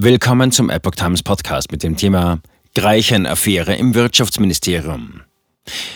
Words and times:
Willkommen 0.00 0.52
zum 0.52 0.70
Epoch 0.70 0.94
Times 0.94 1.24
Podcast 1.24 1.72
mit 1.72 1.82
dem 1.82 1.96
Thema 1.96 2.38
Greichen-Affäre 2.76 3.74
im 3.74 3.94
Wirtschaftsministerium. 3.94 5.22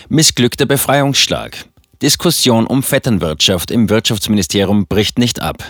Missglückter 0.09 0.65
Befreiungsschlag. 0.65 1.55
Diskussion 2.01 2.67
um 2.67 2.83
Vetternwirtschaft 2.83 3.71
im 3.71 3.87
Wirtschaftsministerium 3.87 4.87
bricht 4.87 5.17
nicht 5.19 5.41
ab. 5.41 5.63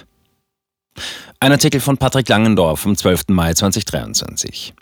Ein 1.40 1.52
Artikel 1.52 1.80
von 1.80 2.00
Patrick 2.00 2.28
Langendorf 2.28 2.80
vom 2.80 2.96
12. 2.96 3.26
Mai 3.28 3.54
2023. 3.54 4.74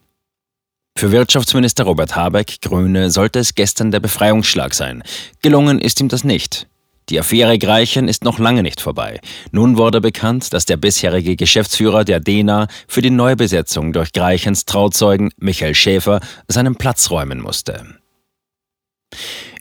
Für 0.97 1.11
Wirtschaftsminister 1.11 1.83
Robert 1.83 2.15
Habeck, 2.15 2.61
Grüne, 2.61 3.11
sollte 3.11 3.39
es 3.39 3.53
gestern 3.53 3.91
der 3.91 3.99
Befreiungsschlag 3.99 4.73
sein. 4.73 5.03
Gelungen 5.41 5.81
ist 5.81 5.99
ihm 5.99 6.07
das 6.07 6.23
nicht. 6.23 6.67
Die 7.09 7.19
Affäre 7.19 7.57
Greichen 7.57 8.07
ist 8.07 8.23
noch 8.23 8.39
lange 8.39 8.63
nicht 8.63 8.79
vorbei. 8.79 9.19
Nun 9.51 9.77
wurde 9.77 10.01
bekannt, 10.01 10.53
dass 10.53 10.65
der 10.65 10.77
bisherige 10.77 11.35
Geschäftsführer 11.35 12.05
der 12.05 12.19
DENA 12.19 12.67
für 12.87 13.01
die 13.01 13.09
Neubesetzung 13.09 13.91
durch 13.91 14.13
Greichens 14.13 14.65
Trauzeugen 14.65 15.31
Michael 15.37 15.75
Schäfer 15.75 16.21
seinen 16.47 16.75
Platz 16.75 17.09
räumen 17.09 17.41
musste. 17.41 17.85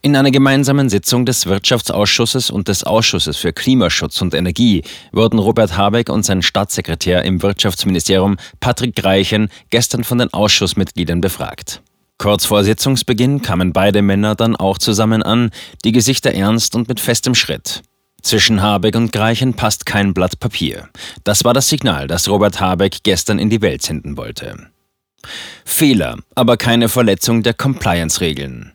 In 0.03 0.17
einer 0.17 0.31
gemeinsamen 0.31 0.89
Sitzung 0.89 1.27
des 1.27 1.45
Wirtschaftsausschusses 1.45 2.51
und 2.51 2.69
des 2.69 2.85
Ausschusses 2.85 3.37
für 3.37 3.53
Klimaschutz 3.53 4.23
und 4.23 4.33
Energie 4.33 4.83
wurden 5.13 5.39
Robert 5.39 5.77
Habeck 5.77 6.09
und 6.09 6.25
sein 6.25 6.41
Staatssekretär 6.41 7.23
im 7.25 7.43
Wirtschaftsministerium 7.43 8.39
Patrick 8.61 8.97
Greichen 8.97 9.51
gestern 9.69 10.03
von 10.03 10.17
den 10.17 10.33
Ausschussmitgliedern 10.33 11.21
befragt. 11.21 11.83
Kurz 12.21 12.45
vor 12.45 12.65
Sitzungsbeginn 12.65 13.41
kamen 13.41 13.73
beide 13.73 14.03
Männer 14.03 14.35
dann 14.35 14.55
auch 14.55 14.77
zusammen 14.77 15.23
an, 15.23 15.51
die 15.87 15.93
Gesichter 15.93 16.35
ernst 16.35 16.75
und 16.75 16.87
mit 16.87 17.01
festem 17.01 17.35
Schritt. 17.35 17.81
Zwischen 18.21 18.61
Habeck 18.61 18.95
und 18.95 19.11
Greichen 19.11 19.55
passt 19.55 19.87
kein 19.87 20.13
Blatt 20.13 20.39
Papier. 20.39 20.91
Das 21.25 21.45
war 21.45 21.55
das 21.55 21.71
Signal, 21.71 22.09
das 22.09 22.29
Robert 22.29 22.61
Habeck 22.61 23.05
gestern 23.05 23.39
in 23.39 23.49
die 23.49 23.63
Welt 23.63 23.81
senden 23.81 24.19
wollte. 24.19 24.67
Fehler, 25.65 26.19
aber 26.35 26.59
keine 26.59 26.91
Verletzung 26.91 27.43
der 27.43 27.55
Compliance-Regeln. 27.55 28.73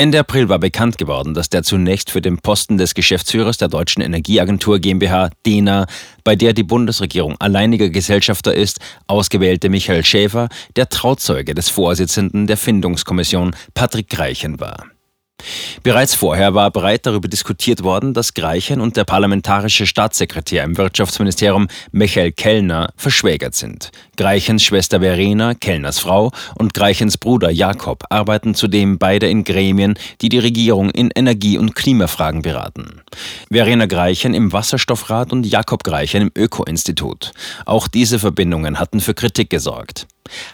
Ende 0.00 0.18
April 0.18 0.48
war 0.48 0.58
bekannt 0.58 0.96
geworden, 0.96 1.34
dass 1.34 1.50
der 1.50 1.62
zunächst 1.62 2.10
für 2.10 2.22
den 2.22 2.38
Posten 2.38 2.78
des 2.78 2.94
Geschäftsführers 2.94 3.58
der 3.58 3.68
Deutschen 3.68 4.00
Energieagentur 4.00 4.78
GmbH 4.78 5.28
DENA, 5.44 5.84
bei 6.24 6.36
der 6.36 6.54
die 6.54 6.62
Bundesregierung 6.62 7.36
alleiniger 7.38 7.90
Gesellschafter 7.90 8.54
ist, 8.54 8.80
ausgewählte 9.08 9.68
Michael 9.68 10.02
Schäfer 10.02 10.48
der 10.74 10.88
Trauzeuge 10.88 11.54
des 11.54 11.68
Vorsitzenden 11.68 12.46
der 12.46 12.56
Findungskommission 12.56 13.54
Patrick 13.74 14.08
Greichen 14.08 14.58
war. 14.58 14.86
Bereits 15.82 16.14
vorher 16.14 16.54
war 16.54 16.70
breit 16.70 17.06
darüber 17.06 17.28
diskutiert 17.28 17.82
worden, 17.82 18.14
dass 18.14 18.34
Greichen 18.34 18.80
und 18.80 18.96
der 18.96 19.04
parlamentarische 19.04 19.86
Staatssekretär 19.86 20.64
im 20.64 20.76
Wirtschaftsministerium 20.76 21.68
Michael 21.92 22.32
Kellner 22.32 22.92
verschwägert 22.96 23.54
sind. 23.54 23.90
Greichens 24.16 24.62
Schwester 24.62 25.00
Verena, 25.00 25.54
Kellners 25.54 25.98
Frau, 25.98 26.32
und 26.56 26.74
Greichens 26.74 27.16
Bruder 27.16 27.50
Jakob 27.50 28.04
arbeiten 28.10 28.54
zudem 28.54 28.98
beide 28.98 29.28
in 29.28 29.44
Gremien, 29.44 29.94
die 30.20 30.28
die 30.28 30.38
Regierung 30.38 30.90
in 30.90 31.10
Energie- 31.14 31.58
und 31.58 31.74
Klimafragen 31.74 32.42
beraten. 32.42 33.00
Verena 33.50 33.86
Greichen 33.86 34.34
im 34.34 34.52
Wasserstoffrat 34.52 35.32
und 35.32 35.46
Jakob 35.46 35.84
Greichen 35.84 36.22
im 36.22 36.30
Öko-Institut. 36.36 37.32
Auch 37.64 37.88
diese 37.88 38.18
Verbindungen 38.18 38.78
hatten 38.78 39.00
für 39.00 39.14
Kritik 39.14 39.50
gesorgt. 39.50 40.06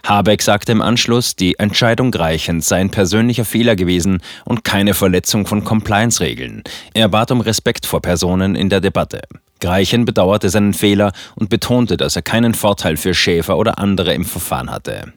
Habeck 0.05 0.43
sagte 0.43 0.73
im 0.73 0.83
Anschluss, 0.83 1.37
die 1.37 1.59
Entscheidung 1.59 2.11
Greichens 2.11 2.69
sei 2.69 2.77
ein 2.79 2.91
persönlicher 2.91 3.45
Fehler 3.45 3.77
gewesen 3.77 4.23
und 4.45 4.65
keine 4.65 4.95
Verletzung 4.95 5.47
von 5.47 5.65
Compliance-Regeln. 5.65 6.63
Er 6.95 7.09
bat 7.09 7.31
um 7.31 7.41
Respekt 7.41 7.87
vor 7.87 8.01
Personen 8.01 8.55
in 8.55 8.69
der 8.69 8.81
Debatte. 8.81 9.23
Greichen 9.61 10.05
bedauerte 10.05 10.51
seinen 10.51 10.75
Fehler 10.75 11.13
und 11.35 11.49
betonte, 11.49 11.97
dass 11.97 12.17
er 12.17 12.23
keinen 12.23 12.55
Vorteil 12.55 12.97
für 12.97 13.15
Schäfer 13.15 13.57
oder 13.57 13.79
andere 13.79 14.15
im 14.15 14.25
Verfahren 14.25 14.71
hatte. 14.71 15.13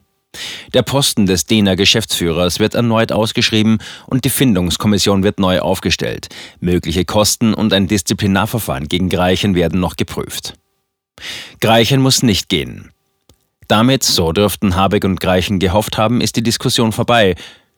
Der 0.73 0.84
Posten 0.84 1.26
des 1.26 1.46
DENA 1.46 1.76
Geschäftsführers 1.76 2.60
wird 2.60 2.76
erneut 2.76 3.12
ausgeschrieben 3.12 3.80
und 4.06 4.26
die 4.26 4.30
Findungskommission 4.30 5.23
wird 5.23 5.40
neu 5.40 5.60
aufgestellt. 5.60 6.28
Mögliche 6.60 7.04
Kosten 7.04 7.54
und 7.54 7.73
ein 7.73 7.88
Disziplinarverfahren 7.88 8.88
gegen 8.88 9.10
Greichen 9.10 9.56
werden 9.56 9.80
noch 9.80 9.95
geprüft. 9.95 10.54
Greichen 11.60 12.02
muss 12.02 12.23
nicht 12.23 12.48
gehen. 12.48 12.92
Damit, 13.70 14.04
so 14.04 14.32
dürften 14.32 14.76
Habeck 14.76 15.04
und 15.04 15.20
Greichen 15.20 15.60
gehofft 15.60 16.00
haben, 16.00 16.22
ist 16.22 16.36
die 16.36 16.42
Diskussion 16.42 16.92
vorbei. 16.92 17.36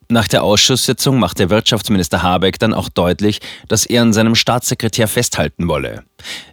Nach 0.07 0.25
der 0.25 0.41
Ausschusssitzung 0.41 1.19
machte 1.19 1.49
Wirtschaftsminister 1.49 2.23
Habeck 2.23 2.57
dann 2.59 2.73
auch 2.73 2.87
deutlich, 2.87 3.41
dass 3.67 3.85
er 3.85 4.01
an 4.01 4.13
seinem 4.13 4.35
Staatssekretär 4.35 5.09
festhalten 5.09 5.67
wolle. 5.67 6.03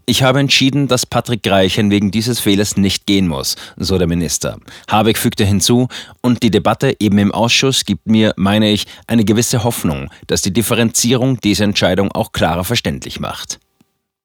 Ich 0.07 0.25
habe 0.25 0.41
entschieden, 0.41 0.89
dass 0.89 1.07
Patrick 1.07 1.45
Greichen 1.45 1.93
wegen 1.93 2.11
dieses 2.11 2.41
Fehlers 2.41 2.77
nicht 2.77 3.07
gehen 3.07 3.29
muss, 3.29 3.55
so 3.77 3.97
der 3.97 4.09
Minister. 4.09 4.59
Habeck 4.91 5.19
fügte 5.19 5.45
hinzu, 5.45 5.87
und 6.21 6.43
die 6.43 6.51
Debatte 6.51 6.97
eben 6.99 7.19
im 7.19 7.31
Ausschuss 7.31 7.85
gibt 7.85 8.09
mir, 8.09 8.35
meine 8.37 8.69
ich, 8.71 8.87
eine 9.07 9.25
gewisse 9.25 9.63
Hoffnung, 9.63 10.11
dass 10.27 10.43
die 10.43 10.53
Differenzierung 10.53 11.41
diese 11.41 11.63
Entscheidung 11.63 12.11
auch 12.11 12.33
klarer 12.33 12.65
verständlich 12.65 13.21
macht. 13.21 13.61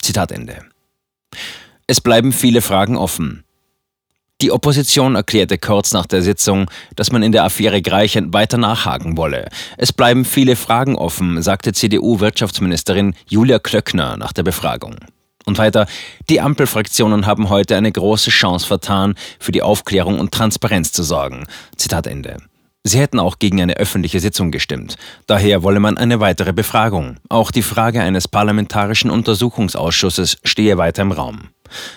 Zitat 0.01 0.31
Ende. 0.31 0.57
Es 1.85 2.01
bleiben 2.01 2.31
viele 2.31 2.61
Fragen 2.61 2.97
offen. 2.97 3.42
Die 4.41 4.51
Opposition 4.51 5.15
erklärte 5.15 5.57
kurz 5.57 5.93
nach 5.93 6.05
der 6.05 6.21
Sitzung, 6.21 6.69
dass 6.95 7.11
man 7.11 7.23
in 7.23 7.31
der 7.31 7.45
Affäre 7.45 7.81
Greichen 7.81 8.33
weiter 8.33 8.57
nachhaken 8.57 9.15
wolle. 9.15 9.47
Es 9.77 9.93
bleiben 9.93 10.25
viele 10.25 10.55
Fragen 10.55 10.95
offen, 10.95 11.41
sagte 11.41 11.71
CDU-Wirtschaftsministerin 11.71 13.15
Julia 13.27 13.59
Klöckner 13.59 14.17
nach 14.17 14.33
der 14.33 14.43
Befragung. 14.43 14.95
Und 15.45 15.57
weiter, 15.57 15.87
die 16.29 16.41
Ampelfraktionen 16.41 17.25
haben 17.25 17.49
heute 17.49 17.75
eine 17.75 17.91
große 17.91 18.31
Chance 18.31 18.65
vertan, 18.65 19.15
für 19.39 19.51
die 19.51 19.61
Aufklärung 19.61 20.19
und 20.19 20.33
Transparenz 20.33 20.91
zu 20.91 21.03
sorgen. 21.03 21.45
Zitat 21.77 22.07
Ende. 22.07 22.37
Sie 22.85 22.99
hätten 22.99 23.19
auch 23.19 23.39
gegen 23.39 23.61
eine 23.61 23.77
öffentliche 23.77 24.19
Sitzung 24.19 24.51
gestimmt. 24.51 24.97
Daher 25.25 25.63
wolle 25.63 25.79
man 25.79 25.97
eine 25.97 26.19
weitere 26.19 26.51
Befragung. 26.51 27.15
Auch 27.29 27.49
die 27.51 27.61
Frage 27.61 28.01
eines 28.01 28.27
parlamentarischen 28.27 29.09
Untersuchungsausschusses 29.09 30.37
stehe 30.43 30.77
weiter 30.77 31.03
im 31.03 31.13
Raum. 31.13 31.49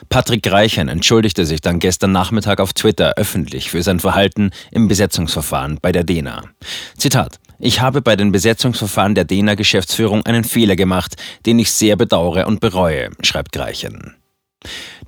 Patrick 0.09 0.51
Reichen 0.51 0.89
entschuldigte 0.89 1.45
sich 1.47 1.61
dann 1.61 1.79
gestern 1.79 2.13
Nachmittag 2.13 2.61
auf 2.61 2.73
Twitter 2.73 3.15
öffentlich 3.17 3.71
für 3.71 3.83
sein 3.83 4.01
Verhalten 4.01 4.51
im 4.71 4.89
Besetzungsverfahren 4.89 5.79
bei 5.81 5.93
der 5.93 6.05
DENA. 6.05 6.43
Zitat 6.97 7.39
ich 7.59 7.81
habe 7.81 8.03
bei 8.03 8.17
den 8.17 8.33
Besetzungsverfahren 8.33 9.15
der 9.15 9.25
DENA-Geschäftsführung 9.25 10.27
einen 10.27 10.45
Fehler 10.45 10.77
gemacht, 10.77 11.17
den 11.47 11.59
ich 11.59 11.73
sehr 11.73 11.97
bedauere 11.97 12.47
und 12.47 12.61
bereue, 12.61 13.11
schreibt 13.23 13.53
Greichen. 13.53 14.15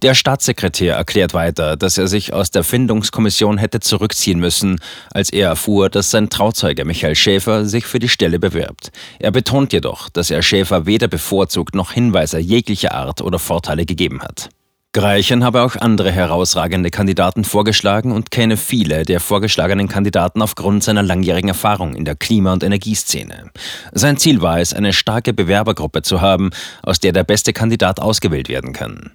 Der 0.03 0.15
Staatssekretär 0.15 0.95
erklärt 0.95 1.35
weiter, 1.35 1.77
dass 1.77 1.99
er 1.99 2.07
sich 2.07 2.33
aus 2.33 2.51
der 2.51 2.63
Findungskommission 2.63 3.59
hätte 3.59 3.81
zurückziehen 3.81 4.39
müssen, 4.39 4.81
als 5.11 5.31
er 5.31 5.49
erfuhr, 5.49 5.91
dass 5.91 6.11
sein 6.11 6.31
Trauzeuge 6.31 6.85
Michael 6.85 7.17
Schäfer 7.17 7.65
sich 7.65 7.85
für 7.85 7.99
die 7.99 8.09
Stelle 8.09 8.39
bewirbt. 8.39 8.93
Er 9.19 9.33
betont 9.33 9.73
jedoch, 9.73 10.09
dass 10.09 10.31
er 10.31 10.43
Schäfer 10.43 10.87
weder 10.87 11.09
bevorzugt 11.09 11.75
noch 11.75 11.93
Hinweise 11.93 12.39
jeglicher 12.39 12.95
Art 12.95 13.21
oder 13.21 13.41
Vorteile 13.41 13.85
gegeben 13.85 14.23
hat. 14.23 14.51
Greichen 14.93 15.45
habe 15.45 15.63
auch 15.63 15.77
andere 15.77 16.11
herausragende 16.11 16.91
Kandidaten 16.91 17.45
vorgeschlagen 17.45 18.11
und 18.11 18.31
kenne 18.31 18.57
viele 18.57 19.03
der 19.03 19.21
vorgeschlagenen 19.21 19.87
Kandidaten 19.87 20.41
aufgrund 20.41 20.83
seiner 20.83 21.03
langjährigen 21.03 21.49
Erfahrung 21.49 21.95
in 21.95 22.07
der 22.07 22.17
Klima- 22.17 22.55
und 22.55 22.65
Energieszene. 22.65 23.51
Sein 23.93 24.17
Ziel 24.17 24.41
war 24.41 24.61
es, 24.61 24.73
eine 24.73 24.95
starke 24.95 25.35
Bewerbergruppe 25.35 26.03
zu 26.03 26.23
haben, 26.23 26.51
aus 26.83 27.01
der 27.01 27.13
der 27.13 27.25
beste 27.25 27.53
Kandidat 27.53 28.01
ausgewählt 28.01 28.49
werden 28.49 28.73
kann. 28.73 29.13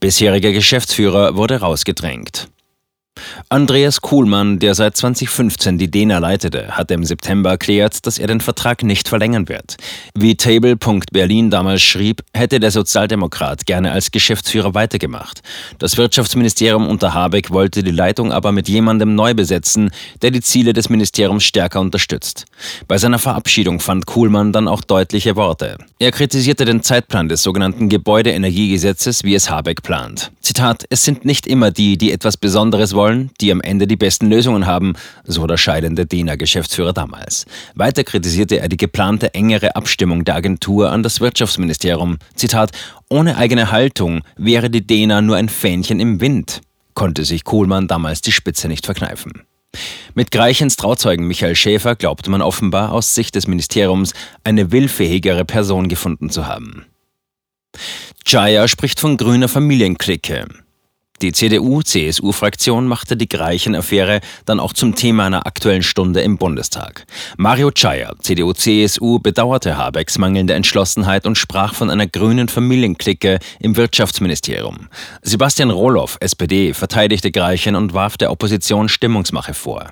Bisheriger 0.00 0.50
Geschäftsführer 0.50 1.36
wurde 1.36 1.60
rausgedrängt. 1.60 2.48
Andreas 3.48 4.00
Kuhlmann, 4.00 4.58
der 4.58 4.74
seit 4.74 4.96
2015 4.96 5.76
die 5.76 5.90
DENA 5.90 6.18
leitete, 6.18 6.68
hatte 6.76 6.94
im 6.94 7.04
September 7.04 7.50
erklärt, 7.50 8.06
dass 8.06 8.18
er 8.18 8.26
den 8.26 8.40
Vertrag 8.40 8.82
nicht 8.82 9.08
verlängern 9.08 9.48
wird. 9.48 9.76
Wie 10.14 10.36
Table.Berlin 10.36 11.50
damals 11.50 11.82
schrieb, 11.82 12.22
hätte 12.32 12.60
der 12.60 12.70
Sozialdemokrat 12.70 13.66
gerne 13.66 13.92
als 13.92 14.10
Geschäftsführer 14.10 14.74
weitergemacht. 14.74 15.42
Das 15.78 15.98
Wirtschaftsministerium 15.98 16.88
unter 16.88 17.12
Habeck 17.12 17.50
wollte 17.50 17.82
die 17.82 17.90
Leitung 17.90 18.32
aber 18.32 18.52
mit 18.52 18.68
jemandem 18.68 19.14
neu 19.14 19.34
besetzen, 19.34 19.90
der 20.22 20.30
die 20.30 20.40
Ziele 20.40 20.72
des 20.72 20.88
Ministeriums 20.88 21.44
stärker 21.44 21.80
unterstützt. 21.80 22.46
Bei 22.88 22.96
seiner 22.96 23.18
Verabschiedung 23.18 23.80
fand 23.80 24.06
Kuhlmann 24.06 24.52
dann 24.52 24.66
auch 24.66 24.80
deutliche 24.80 25.36
Worte. 25.36 25.76
Er 25.98 26.10
kritisierte 26.10 26.64
den 26.64 26.82
Zeitplan 26.82 27.28
des 27.28 27.42
sogenannten 27.42 27.90
Gebäudeenergiegesetzes, 27.90 29.24
wie 29.24 29.34
es 29.34 29.50
Habeck 29.50 29.82
plant. 29.82 30.32
Zitat, 30.42 30.84
es 30.90 31.04
sind 31.04 31.24
nicht 31.24 31.46
immer 31.46 31.70
die, 31.70 31.96
die 31.96 32.10
etwas 32.10 32.36
Besonderes 32.36 32.94
wollen, 32.94 33.30
die 33.40 33.52
am 33.52 33.60
Ende 33.60 33.86
die 33.86 33.96
besten 33.96 34.28
Lösungen 34.28 34.66
haben, 34.66 34.94
so 35.24 35.46
der 35.46 35.56
scheidende 35.56 36.04
DENA-Geschäftsführer 36.04 36.92
damals. 36.92 37.46
Weiter 37.76 38.02
kritisierte 38.02 38.58
er 38.58 38.68
die 38.68 38.76
geplante 38.76 39.34
engere 39.34 39.76
Abstimmung 39.76 40.24
der 40.24 40.34
Agentur 40.34 40.90
an 40.90 41.04
das 41.04 41.20
Wirtschaftsministerium. 41.20 42.18
Zitat, 42.34 42.72
ohne 43.08 43.36
eigene 43.36 43.70
Haltung 43.70 44.22
wäre 44.36 44.68
die 44.68 44.84
DENA 44.84 45.22
nur 45.22 45.36
ein 45.36 45.48
Fähnchen 45.48 46.00
im 46.00 46.20
Wind, 46.20 46.60
konnte 46.94 47.24
sich 47.24 47.44
Kohlmann 47.44 47.86
damals 47.86 48.20
die 48.20 48.32
Spitze 48.32 48.66
nicht 48.66 48.84
verkneifen. 48.84 49.42
Mit 50.14 50.32
Greichens 50.32 50.76
Trauzeugen 50.76 51.28
Michael 51.28 51.54
Schäfer 51.54 51.94
glaubte 51.94 52.30
man 52.30 52.42
offenbar 52.42 52.92
aus 52.92 53.14
Sicht 53.14 53.36
des 53.36 53.46
Ministeriums 53.46 54.12
eine 54.44 54.72
willfähigere 54.72 55.44
Person 55.44 55.88
gefunden 55.88 56.30
zu 56.30 56.46
haben. 56.46 56.84
Jaya 58.32 58.66
spricht 58.66 58.98
von 58.98 59.18
grüner 59.18 59.46
Familienklicke. 59.46 60.46
Die 61.20 61.32
CDU-CSU-Fraktion 61.32 62.86
machte 62.86 63.14
die 63.14 63.28
Greichen-Affäre 63.28 64.22
dann 64.46 64.58
auch 64.58 64.72
zum 64.72 64.94
Thema 64.94 65.26
einer 65.26 65.46
aktuellen 65.46 65.82
Stunde 65.82 66.22
im 66.22 66.38
Bundestag. 66.38 67.04
Mario 67.36 67.70
Czaja, 67.70 68.14
CDU-CSU, 68.18 69.18
bedauerte 69.18 69.76
Habecks 69.76 70.16
mangelnde 70.16 70.54
Entschlossenheit 70.54 71.26
und 71.26 71.36
sprach 71.36 71.74
von 71.74 71.90
einer 71.90 72.06
grünen 72.06 72.48
Familienklicke 72.48 73.38
im 73.60 73.76
Wirtschaftsministerium. 73.76 74.88
Sebastian 75.20 75.70
Roloff, 75.70 76.16
SPD, 76.20 76.72
verteidigte 76.72 77.32
Greichen 77.32 77.76
und 77.76 77.92
warf 77.92 78.16
der 78.16 78.30
Opposition 78.30 78.88
Stimmungsmache 78.88 79.52
vor. 79.52 79.90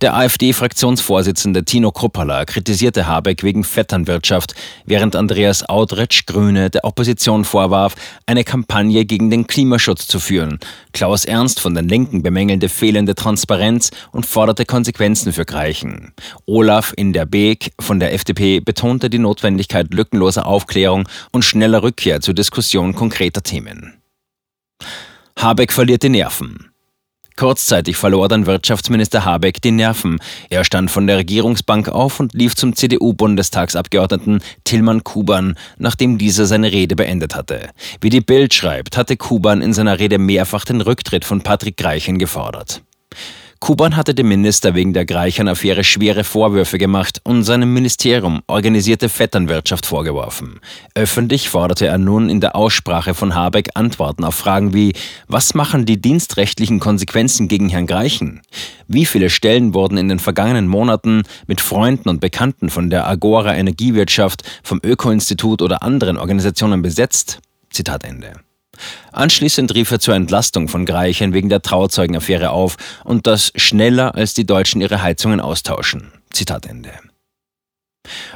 Der 0.00 0.14
AfD-Fraktionsvorsitzende 0.16 1.64
Tino 1.64 1.92
Kruppala 1.92 2.44
kritisierte 2.44 3.06
Habeck 3.06 3.42
wegen 3.42 3.64
Vetternwirtschaft, 3.64 4.54
während 4.84 5.14
Andreas 5.16 5.68
Audretsch, 5.68 6.26
Grüne, 6.26 6.68
der 6.68 6.84
Opposition 6.84 7.44
vorwarf, 7.44 7.94
eine 8.26 8.44
Kampagne 8.44 9.04
gegen 9.04 9.30
den 9.30 9.46
Klimaschutz 9.46 10.06
zu 10.06 10.18
führen. 10.18 10.58
Klaus 10.92 11.24
Ernst 11.24 11.60
von 11.60 11.74
den 11.74 11.88
Linken 11.88 12.22
bemängelte 12.22 12.68
fehlende 12.68 13.14
Transparenz 13.14 13.90
und 14.10 14.26
forderte 14.26 14.66
Konsequenzen 14.66 15.32
für 15.32 15.44
Greichen. 15.44 16.12
Olaf 16.44 16.92
in 16.96 17.12
der 17.12 17.24
Beek 17.24 17.72
von 17.80 18.00
der 18.00 18.12
FDP 18.12 18.60
betonte 18.60 19.08
die 19.08 19.18
Notwendigkeit 19.18 19.94
lückenloser 19.94 20.46
Aufklärung 20.46 21.08
und 21.32 21.44
schneller 21.44 21.82
Rückkehr 21.82 22.20
zur 22.20 22.34
Diskussion 22.34 22.94
konkreter 22.94 23.42
Themen. 23.42 23.94
Habeck 25.38 25.72
verliert 25.72 26.02
die 26.02 26.08
Nerven. 26.08 26.73
Kurzzeitig 27.36 27.96
verlor 27.96 28.28
dann 28.28 28.46
Wirtschaftsminister 28.46 29.24
Habeck 29.24 29.60
die 29.60 29.72
Nerven. 29.72 30.18
Er 30.50 30.64
stand 30.64 30.90
von 30.90 31.08
der 31.08 31.18
Regierungsbank 31.18 31.88
auf 31.88 32.20
und 32.20 32.32
lief 32.32 32.54
zum 32.54 32.76
CDU-Bundestagsabgeordneten 32.76 34.40
Tillmann 34.62 35.02
Kuban, 35.02 35.56
nachdem 35.76 36.16
dieser 36.16 36.46
seine 36.46 36.70
Rede 36.70 36.94
beendet 36.94 37.34
hatte. 37.34 37.70
Wie 38.00 38.10
die 38.10 38.20
Bild 38.20 38.54
schreibt, 38.54 38.96
hatte 38.96 39.16
Kuban 39.16 39.62
in 39.62 39.72
seiner 39.72 39.98
Rede 39.98 40.18
mehrfach 40.18 40.64
den 40.64 40.80
Rücktritt 40.80 41.24
von 41.24 41.40
Patrick 41.40 41.76
Greichen 41.76 42.18
gefordert. 42.18 42.82
Kuban 43.64 43.96
hatte 43.96 44.14
dem 44.14 44.28
Minister 44.28 44.74
wegen 44.74 44.92
der 44.92 45.06
Greichern-Affäre 45.06 45.84
schwere 45.84 46.22
Vorwürfe 46.22 46.76
gemacht 46.76 47.22
und 47.24 47.44
seinem 47.44 47.72
Ministerium 47.72 48.42
organisierte 48.46 49.08
Vetternwirtschaft 49.08 49.86
vorgeworfen. 49.86 50.60
Öffentlich 50.94 51.48
forderte 51.48 51.86
er 51.86 51.96
nun 51.96 52.28
in 52.28 52.42
der 52.42 52.56
Aussprache 52.56 53.14
von 53.14 53.34
Habeck 53.34 53.70
Antworten 53.72 54.24
auf 54.24 54.34
Fragen 54.34 54.74
wie 54.74 54.92
Was 55.28 55.54
machen 55.54 55.86
die 55.86 55.98
dienstrechtlichen 55.98 56.78
Konsequenzen 56.78 57.48
gegen 57.48 57.70
Herrn 57.70 57.86
Greichen? 57.86 58.42
Wie 58.86 59.06
viele 59.06 59.30
Stellen 59.30 59.72
wurden 59.72 59.96
in 59.96 60.10
den 60.10 60.18
vergangenen 60.18 60.68
Monaten 60.68 61.22
mit 61.46 61.62
Freunden 61.62 62.10
und 62.10 62.20
Bekannten 62.20 62.68
von 62.68 62.90
der 62.90 63.08
Agora 63.08 63.56
Energiewirtschaft, 63.56 64.42
vom 64.62 64.78
Öko-Institut 64.84 65.62
oder 65.62 65.82
anderen 65.82 66.18
Organisationen 66.18 66.82
besetzt? 66.82 67.40
Zitat 67.70 68.04
Ende. 68.04 68.43
Anschließend 69.12 69.74
rief 69.74 69.90
er 69.90 70.00
zur 70.00 70.14
Entlastung 70.14 70.68
von 70.68 70.86
Greichen 70.86 71.32
wegen 71.32 71.48
der 71.48 71.62
Trauzeugenaffäre 71.62 72.50
auf 72.50 72.76
und 73.04 73.26
das 73.26 73.52
schneller 73.56 74.14
als 74.14 74.34
die 74.34 74.46
Deutschen 74.46 74.80
ihre 74.80 75.02
Heizungen 75.02 75.40
austauschen. 75.40 76.12
Zitat 76.30 76.66
Ende. 76.66 76.90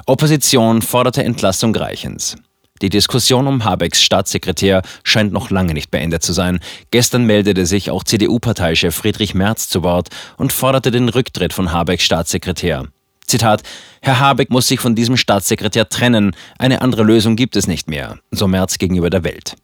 Opposition 0.07 0.83
forderte 0.83 1.23
Entlassung 1.25 1.73
Greichens. 1.73 2.37
Die 2.81 2.91
Diskussion 2.91 3.49
um 3.49 3.65
Habecks 3.65 4.03
Staatssekretär 4.03 4.83
scheint 5.03 5.33
noch 5.33 5.51
lange 5.51 5.75
nicht 5.75 5.91
beendet 5.91 6.23
zu 6.23 6.33
sein. 6.33 6.61
Gestern 6.91 7.25
meldete 7.25 7.67
sich 7.67 7.91
auch 7.91 8.05
CDU-Parteichef 8.05 8.95
Friedrich 8.95 9.35
Merz 9.35 9.69
zu 9.69 9.83
Wort 9.83 10.09
und 10.37 10.53
forderte 10.53 10.91
den 10.91 11.09
Rücktritt 11.09 11.53
von 11.53 11.73
Habecks 11.73 12.05
Staatssekretär. 12.05 12.85
Zitat, 13.27 13.63
Herr 14.01 14.21
Habeck 14.21 14.51
muss 14.51 14.69
sich 14.69 14.81
von 14.81 14.95
diesem 14.95 15.17
Staatssekretär 15.17 15.89
trennen, 15.89 16.35
eine 16.59 16.81
andere 16.81 17.03
Lösung 17.03 17.37
gibt 17.37 17.57
es 17.57 17.67
nicht 17.67 17.89
mehr, 17.91 18.19
so 18.31 18.49
Merz 18.49 18.79
gegenüber 18.79 19.11
der 19.11 19.25
Welt. 19.25 19.57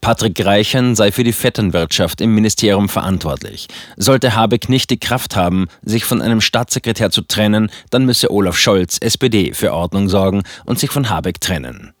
Patrick 0.00 0.34
Greichen 0.34 0.94
sei 0.94 1.12
für 1.12 1.24
die 1.24 1.32
Vetternwirtschaft 1.32 2.20
im 2.20 2.34
Ministerium 2.34 2.88
verantwortlich. 2.88 3.68
Sollte 3.96 4.34
Habeck 4.34 4.68
nicht 4.68 4.90
die 4.90 5.00
Kraft 5.00 5.36
haben, 5.36 5.68
sich 5.82 6.04
von 6.04 6.20
einem 6.20 6.40
Staatssekretär 6.40 7.10
zu 7.10 7.22
trennen, 7.22 7.70
dann 7.90 8.04
müsse 8.04 8.30
Olaf 8.30 8.58
Scholz, 8.58 8.98
SPD, 9.00 9.54
für 9.54 9.72
Ordnung 9.72 10.08
sorgen 10.08 10.42
und 10.66 10.78
sich 10.78 10.90
von 10.90 11.08
Habeck 11.08 11.40
trennen. 11.40 11.93